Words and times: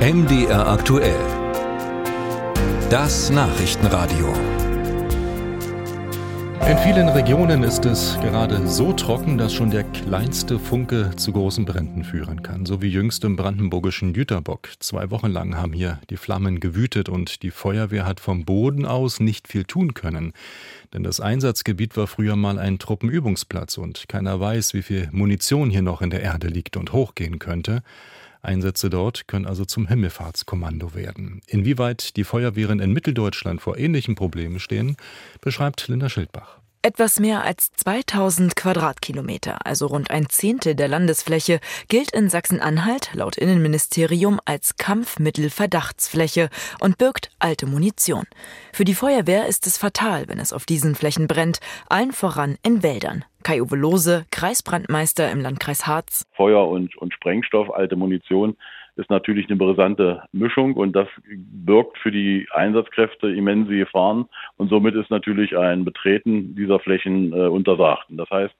MDR 0.00 0.66
aktuell. 0.66 1.20
Das 2.88 3.28
Nachrichtenradio. 3.28 4.32
In 6.66 6.78
vielen 6.78 7.10
Regionen 7.10 7.62
ist 7.62 7.84
es 7.84 8.16
gerade 8.22 8.66
so 8.66 8.94
trocken, 8.94 9.36
dass 9.36 9.52
schon 9.52 9.70
der 9.70 9.84
kleinste 9.84 10.58
Funke 10.58 11.10
zu 11.16 11.32
großen 11.32 11.66
Bränden 11.66 12.02
führen 12.02 12.42
kann. 12.42 12.64
So 12.64 12.80
wie 12.80 12.88
jüngst 12.88 13.24
im 13.24 13.36
brandenburgischen 13.36 14.14
Jüterbock. 14.14 14.70
Zwei 14.78 15.10
Wochen 15.10 15.28
lang 15.28 15.58
haben 15.58 15.74
hier 15.74 16.00
die 16.08 16.16
Flammen 16.16 16.60
gewütet 16.60 17.10
und 17.10 17.42
die 17.42 17.50
Feuerwehr 17.50 18.06
hat 18.06 18.20
vom 18.20 18.46
Boden 18.46 18.86
aus 18.86 19.20
nicht 19.20 19.48
viel 19.48 19.64
tun 19.64 19.92
können. 19.92 20.32
Denn 20.94 21.02
das 21.02 21.20
Einsatzgebiet 21.20 21.98
war 21.98 22.06
früher 22.06 22.36
mal 22.36 22.58
ein 22.58 22.78
Truppenübungsplatz 22.78 23.76
und 23.76 24.08
keiner 24.08 24.40
weiß, 24.40 24.72
wie 24.72 24.82
viel 24.82 25.10
Munition 25.12 25.68
hier 25.68 25.82
noch 25.82 26.00
in 26.00 26.08
der 26.08 26.22
Erde 26.22 26.48
liegt 26.48 26.78
und 26.78 26.94
hochgehen 26.94 27.38
könnte. 27.38 27.82
Einsätze 28.42 28.90
dort 28.90 29.28
können 29.28 29.46
also 29.46 29.64
zum 29.64 29.86
Himmelfahrtskommando 29.86 30.94
werden. 30.94 31.40
Inwieweit 31.46 32.16
die 32.16 32.24
Feuerwehren 32.24 32.80
in 32.80 32.92
Mitteldeutschland 32.92 33.60
vor 33.60 33.78
ähnlichen 33.78 34.14
Problemen 34.14 34.60
stehen, 34.60 34.96
beschreibt 35.40 35.88
Linda 35.88 36.08
Schildbach. 36.08 36.60
Etwas 36.82 37.20
mehr 37.20 37.44
als 37.44 37.72
2000 37.72 38.56
Quadratkilometer, 38.56 39.66
also 39.66 39.86
rund 39.86 40.10
ein 40.10 40.30
Zehntel 40.30 40.74
der 40.74 40.88
Landesfläche, 40.88 41.60
gilt 41.88 42.10
in 42.12 42.30
Sachsen-Anhalt 42.30 43.10
laut 43.12 43.36
Innenministerium 43.36 44.40
als 44.46 44.78
Kampfmittelverdachtsfläche 44.78 46.48
und 46.78 46.96
birgt 46.96 47.32
alte 47.38 47.66
Munition. 47.66 48.24
Für 48.72 48.86
die 48.86 48.94
Feuerwehr 48.94 49.46
ist 49.46 49.66
es 49.66 49.76
fatal, 49.76 50.26
wenn 50.28 50.38
es 50.38 50.54
auf 50.54 50.64
diesen 50.64 50.94
Flächen 50.94 51.26
brennt, 51.26 51.60
allen 51.90 52.12
voran 52.12 52.56
in 52.62 52.82
Wäldern. 52.82 53.26
Kai-Uwe 53.42 53.76
Lose, 53.76 54.24
Kreisbrandmeister 54.30 55.30
im 55.30 55.40
Landkreis 55.40 55.86
Harz. 55.86 56.26
Feuer 56.32 56.68
und, 56.68 56.96
und 56.96 57.12
Sprengstoff, 57.14 57.70
alte 57.72 57.96
Munition 57.96 58.56
ist 58.96 59.10
natürlich 59.10 59.48
eine 59.48 59.56
brisante 59.56 60.22
Mischung 60.32 60.74
und 60.74 60.92
das 60.92 61.08
birgt 61.26 61.98
für 61.98 62.10
die 62.10 62.46
Einsatzkräfte 62.52 63.28
immense 63.28 63.76
Gefahren 63.76 64.26
und 64.56 64.68
somit 64.68 64.94
ist 64.94 65.10
natürlich 65.10 65.56
ein 65.56 65.84
Betreten 65.84 66.54
dieser 66.54 66.80
Flächen 66.80 67.32
äh, 67.32 67.46
untersagt. 67.46 68.06
Das 68.10 68.28
heißt, 68.30 68.54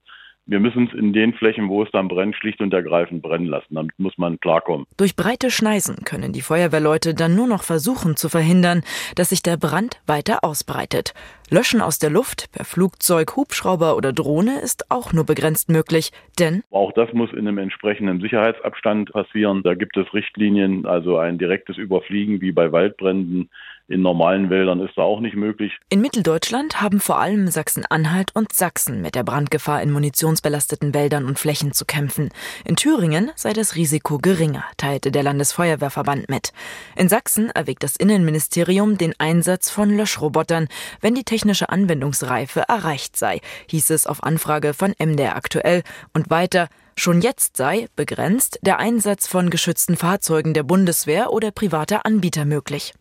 wir 0.47 0.59
müssen 0.59 0.89
es 0.89 0.99
in 0.99 1.13
den 1.13 1.33
Flächen, 1.35 1.69
wo 1.69 1.83
es 1.83 1.91
dann 1.93 2.09
brennt, 2.09 2.35
schlicht 2.35 2.61
und 2.61 2.75
ergreifend 2.75 3.23
brennen 3.23 3.47
lassen. 3.47 3.75
Damit 3.75 3.97
muss 3.99 4.19
man 4.19 4.41
klarkommen. 4.41 4.87
Durch 4.97 5.15
breite 5.15 5.51
Schneisen 5.51 6.05
können 6.05 6.33
die 6.33 6.41
Feuerwehrleute 6.41 7.15
dann 7.15 7.37
nur 7.37 7.47
noch 7.47 7.63
versuchen 7.63 8.17
zu 8.17 8.29
verhindern, 8.29 8.83
dass 9.15 9.29
sich 9.29 9.43
der 9.43 9.57
Brand 9.57 10.01
weiter 10.07 10.43
ausbreitet. 10.43 11.15
Löschen 11.53 11.81
aus 11.81 11.99
der 11.99 12.11
Luft 12.11 12.53
per 12.53 12.65
Flugzeug, 12.65 13.35
Hubschrauber 13.35 13.97
oder 13.97 14.13
Drohne 14.13 14.61
ist 14.61 14.89
auch 14.89 15.13
nur 15.13 15.25
begrenzt 15.27 15.69
möglich, 15.69 16.13
denn 16.39 16.63
auch 16.71 16.93
das 16.93 17.13
muss 17.13 17.33
in 17.33 17.41
einem 17.41 17.59
entsprechenden 17.59 18.21
Sicherheitsabstand 18.21 19.13
passieren. 19.13 19.65
Da 19.65 19.75
gibt 19.75 19.97
es 19.97 20.15
Richtlinien, 20.15 20.87
also 20.87 21.19
ein 21.19 21.39
direktes 21.39 21.77
Überfliegen 21.77 22.41
wie 22.41 22.53
bei 22.53 22.71
Waldbränden 22.71 23.51
in 23.91 24.03
normalen 24.03 24.51
Wäldern 24.51 24.79
ist 24.81 24.97
da 24.97 25.03
auch 25.03 25.19
nicht 25.19 25.35
möglich. 25.35 25.73
In 25.89 26.01
Mitteldeutschland 26.01 26.81
haben 26.81 27.01
vor 27.01 27.19
allem 27.19 27.49
Sachsen-Anhalt 27.49 28.31
und 28.35 28.53
Sachsen 28.53 29.03
mit 29.03 29.17
der 29.17 29.25
Brandgefahr 29.25 29.83
in 29.83 29.91
munitionsbelasteten 29.91 30.95
Wäldern 30.95 31.25
und 31.25 31.41
Flächen 31.41 31.73
zu 31.73 31.85
kämpfen. 31.85 32.29
In 32.65 32.77
Thüringen 32.77 33.33
sei 33.35 33.53
das 33.53 33.75
Risiko 33.75 34.19
geringer, 34.19 34.63
teilte 34.77 35.11
der 35.11 35.25
Landesfeuerwehrverband 35.25 36.29
mit. 36.29 36.53
In 36.95 37.09
Sachsen 37.09 37.51
erwägt 37.51 37.83
das 37.83 37.97
Innenministerium 37.97 38.97
den 38.97 39.13
Einsatz 39.19 39.71
von 39.71 39.91
Löschrobotern, 39.91 40.69
wenn 41.01 41.17
die 41.17 41.25
technische 41.41 41.71
Anwendungsreife 41.71 42.65
erreicht 42.69 43.17
sei, 43.17 43.41
hieß 43.69 43.89
es 43.91 44.07
auf 44.07 44.23
Anfrage 44.23 44.75
von 44.75 44.93
MDR 44.99 45.37
aktuell 45.37 45.83
und 46.13 46.29
weiter 46.29 46.69
Schon 46.97 47.23
jetzt 47.23 47.57
sei, 47.57 47.87
begrenzt, 47.97 48.59
der 48.61 48.79
Einsatz 48.79 49.27
von 49.27 49.49
geschützten 49.49 49.97
Fahrzeugen 49.97 50.53
der 50.53 50.65
Bundeswehr 50.65 51.33
oder 51.33 51.51
privater 51.51 52.05
Anbieter 52.05 52.45
möglich. 52.45 52.93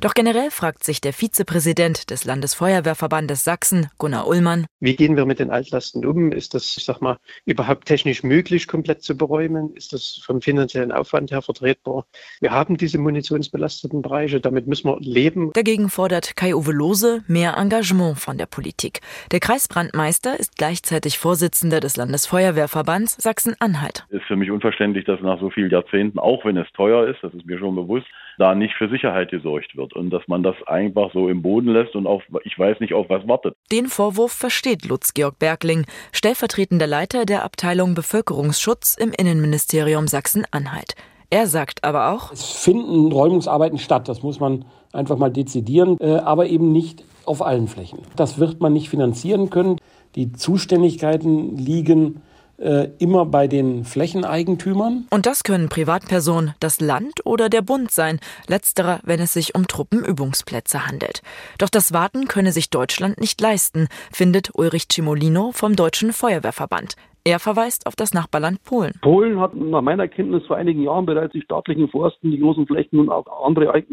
Doch 0.00 0.14
generell 0.14 0.50
fragt 0.50 0.84
sich 0.84 1.00
der 1.00 1.12
Vizepräsident 1.12 2.10
des 2.10 2.24
Landesfeuerwehrverbandes 2.24 3.44
Sachsen, 3.44 3.88
Gunnar 3.98 4.26
Ullmann. 4.26 4.66
Wie 4.80 4.96
gehen 4.96 5.16
wir 5.16 5.26
mit 5.26 5.38
den 5.38 5.50
Altlasten 5.50 6.04
um? 6.04 6.32
Ist 6.32 6.54
das, 6.54 6.76
ich 6.76 6.84
sag 6.84 7.00
mal, 7.00 7.18
überhaupt 7.44 7.86
technisch 7.86 8.22
möglich, 8.22 8.68
komplett 8.68 9.02
zu 9.02 9.16
beräumen? 9.16 9.74
Ist 9.74 9.92
das 9.92 10.20
vom 10.24 10.40
finanziellen 10.40 10.92
Aufwand 10.92 11.30
her 11.30 11.42
vertretbar? 11.42 12.06
Wir 12.40 12.50
haben 12.50 12.76
diese 12.76 12.98
munitionsbelasteten 12.98 14.02
Bereiche, 14.02 14.40
damit 14.40 14.66
müssen 14.66 14.88
wir 14.88 14.98
leben. 15.00 15.52
Dagegen 15.52 15.88
fordert 15.88 16.36
Kai-Uwe 16.36 16.72
Lose 16.72 17.22
mehr 17.26 17.56
Engagement 17.56 18.18
von 18.18 18.38
der 18.38 18.46
Politik. 18.46 19.00
Der 19.32 19.40
Kreisbrandmeister 19.40 20.38
ist 20.38 20.56
gleichzeitig 20.56 21.18
Vorsitzender 21.18 21.80
des 21.80 21.96
Landesfeuerwehrverbands 21.96 23.16
Sachsen-Anhalt. 23.18 24.06
Ist 24.10 24.24
für 24.26 24.36
mich 24.36 24.50
unverständlich, 24.50 25.04
dass 25.04 25.20
nach 25.20 25.40
so 25.40 25.50
vielen 25.50 25.70
Jahrzehnten, 25.70 26.18
auch 26.18 26.44
wenn 26.44 26.56
es 26.56 26.70
teuer 26.72 27.08
ist, 27.08 27.22
das 27.22 27.34
ist 27.34 27.46
mir 27.46 27.58
schon 27.58 27.74
bewusst, 27.74 28.06
da 28.38 28.54
nicht 28.54 28.74
für 28.74 28.88
Sicherheit 28.88 29.30
gesorgt 29.30 29.65
wird 29.74 29.94
und 29.94 30.10
dass 30.10 30.22
man 30.28 30.42
das 30.42 30.54
einfach 30.66 31.12
so 31.12 31.28
im 31.28 31.42
Boden 31.42 31.68
lässt 31.68 31.96
und 31.96 32.06
auf, 32.06 32.22
ich 32.44 32.58
weiß 32.58 32.80
nicht, 32.80 32.94
auf 32.94 33.08
was 33.08 33.26
wartet. 33.26 33.56
Den 33.72 33.86
Vorwurf 33.86 34.32
versteht 34.32 34.84
Lutz 34.86 35.14
Georg 35.14 35.38
Bergling, 35.38 35.86
stellvertretender 36.12 36.86
Leiter 36.86 37.24
der 37.24 37.44
Abteilung 37.44 37.94
Bevölkerungsschutz 37.94 38.96
im 38.98 39.12
Innenministerium 39.12 40.06
Sachsen-Anhalt. 40.06 40.94
Er 41.30 41.46
sagt 41.46 41.82
aber 41.82 42.12
auch, 42.12 42.32
es 42.32 42.44
finden 42.44 43.10
Räumungsarbeiten 43.10 43.78
statt, 43.78 44.08
das 44.08 44.22
muss 44.22 44.38
man 44.38 44.64
einfach 44.92 45.18
mal 45.18 45.30
dezidieren, 45.30 45.96
äh, 46.00 46.16
aber 46.16 46.46
eben 46.46 46.70
nicht 46.70 47.04
auf 47.24 47.42
allen 47.42 47.66
Flächen. 47.66 47.98
Das 48.14 48.38
wird 48.38 48.60
man 48.60 48.72
nicht 48.72 48.88
finanzieren 48.88 49.50
können. 49.50 49.76
Die 50.14 50.32
Zuständigkeiten 50.32 51.56
liegen 51.56 52.22
äh, 52.58 52.88
immer 52.98 53.26
bei 53.26 53.46
den 53.48 53.84
Flächeneigentümern. 53.84 55.06
Und 55.10 55.26
das 55.26 55.44
können 55.44 55.68
Privatpersonen, 55.68 56.54
das 56.60 56.80
Land 56.80 57.24
oder 57.24 57.48
der 57.48 57.62
Bund 57.62 57.90
sein, 57.90 58.20
letzterer, 58.48 59.00
wenn 59.04 59.20
es 59.20 59.32
sich 59.32 59.54
um 59.54 59.66
Truppenübungsplätze 59.66 60.86
handelt. 60.86 61.22
Doch 61.58 61.68
das 61.68 61.92
Warten 61.92 62.28
könne 62.28 62.52
sich 62.52 62.70
Deutschland 62.70 63.20
nicht 63.20 63.40
leisten, 63.40 63.88
findet 64.12 64.50
Ulrich 64.54 64.86
Cimolino 64.90 65.52
vom 65.52 65.76
Deutschen 65.76 66.12
Feuerwehrverband. 66.12 66.96
Er 67.26 67.40
verweist 67.40 67.88
auf 67.88 67.96
das 67.96 68.14
Nachbarland 68.14 68.62
Polen. 68.62 68.92
Polen 69.02 69.40
hat 69.40 69.52
nach 69.56 69.82
meiner 69.82 70.06
Kenntnis 70.06 70.46
vor 70.46 70.56
einigen 70.56 70.82
Jahren 70.82 71.06
bereits 71.06 71.32
die 71.32 71.42
staatlichen 71.42 71.88
Forsten, 71.88 72.30
die 72.30 72.38
großen 72.38 72.68
Flächen 72.68 73.00
und 73.00 73.08
auch 73.08 73.26
andere 73.44 73.76
äh, 73.76 73.84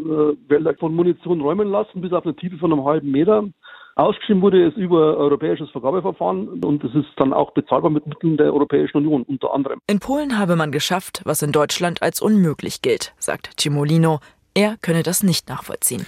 Wälder 0.46 0.74
von 0.74 0.94
Munition 0.94 1.40
räumen 1.40 1.68
lassen, 1.68 2.00
bis 2.00 2.12
auf 2.12 2.24
eine 2.24 2.36
Tiefe 2.36 2.58
von 2.58 2.72
einem 2.72 2.84
halben 2.84 3.10
Meter. 3.10 3.42
Ausgeschrieben 3.96 4.42
wurde 4.42 4.66
es 4.66 4.74
über 4.74 5.16
europäisches 5.16 5.70
Vergabeverfahren 5.70 6.64
und 6.64 6.82
es 6.82 6.94
ist 6.94 7.10
dann 7.16 7.32
auch 7.32 7.52
bezahlbar 7.52 7.90
mit 7.90 8.06
Mitteln 8.06 8.36
der 8.36 8.52
Europäischen 8.52 8.96
Union 8.98 9.22
unter 9.22 9.54
anderem. 9.54 9.78
In 9.86 10.00
Polen 10.00 10.36
habe 10.36 10.56
man 10.56 10.72
geschafft, 10.72 11.22
was 11.24 11.42
in 11.42 11.52
Deutschland 11.52 12.02
als 12.02 12.20
unmöglich 12.20 12.82
gilt, 12.82 13.14
sagt 13.18 13.50
Cimolino. 13.60 14.18
Er 14.54 14.76
könne 14.82 15.02
das 15.04 15.22
nicht 15.22 15.48
nachvollziehen. 15.48 16.06